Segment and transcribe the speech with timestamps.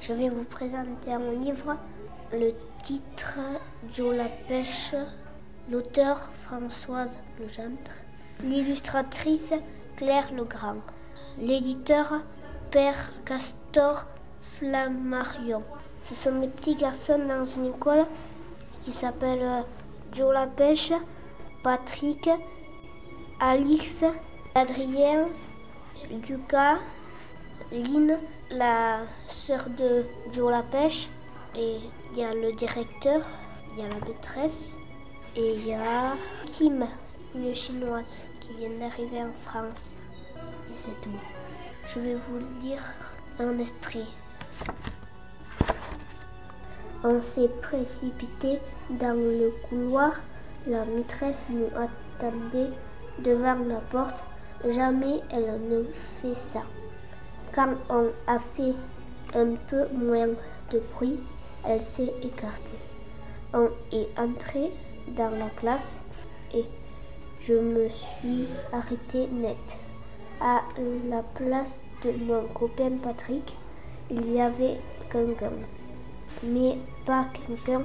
[0.00, 1.76] Je vais vous présenter mon livre.
[2.32, 2.52] Le
[2.82, 3.38] titre
[3.92, 4.94] Joe la pêche.
[5.70, 7.92] L'auteur Françoise Legendre.
[8.40, 9.52] L'illustratrice
[9.96, 10.78] Claire Legrand.
[11.38, 12.22] L'éditeur
[12.70, 14.06] Père Castor
[14.56, 15.62] Flammarion.
[16.08, 18.06] Ce sont des petits garçons dans une école
[18.82, 19.60] qui s'appelle euh,
[20.12, 20.92] Joe la pêche,
[21.62, 22.30] Patrick,
[23.40, 24.04] Alix,
[24.54, 25.26] Adrien,
[26.10, 26.78] Lucas,
[27.70, 28.16] Lynn,
[28.50, 31.08] la sœur de Joe la pêche,
[31.54, 31.76] et
[32.12, 33.20] il y a le directeur,
[33.72, 34.72] il y a la maîtresse,
[35.36, 36.14] et il y a
[36.46, 36.86] Kim,
[37.34, 39.92] une chinoise qui vient d'arriver en France.
[40.70, 41.10] Et c'est tout.
[41.86, 42.82] Je vais vous lire
[43.38, 44.06] un extrait.
[47.04, 48.58] On s'est précipité
[48.90, 50.20] dans le couloir.
[50.66, 52.70] La maîtresse nous attendait
[53.20, 54.24] devant la porte.
[54.68, 55.84] Jamais elle ne
[56.20, 56.62] fait ça.
[57.54, 58.74] Quand on a fait
[59.34, 60.28] un peu moins
[60.72, 61.20] de bruit,
[61.64, 62.78] elle s'est écartée.
[63.54, 64.72] On est entré
[65.16, 66.00] dans la classe
[66.52, 66.64] et
[67.40, 69.78] je me suis arrêtée net.
[70.40, 70.62] À
[71.08, 73.56] la place de mon copain Patrick,
[74.10, 74.78] il y avait
[75.10, 75.50] quelqu'un,
[76.42, 77.82] mais pas quelqu'un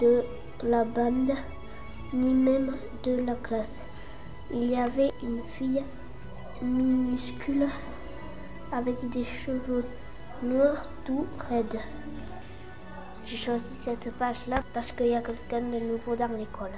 [0.00, 0.22] de
[0.62, 1.32] la bande,
[2.12, 3.82] ni même de la classe.
[4.52, 5.82] Il y avait une fille
[6.60, 7.66] minuscule
[8.72, 9.84] avec des cheveux
[10.42, 11.80] noirs tout raides.
[13.26, 16.70] J'ai choisi cette page-là parce qu'il y a quelqu'un de nouveau dans l'école.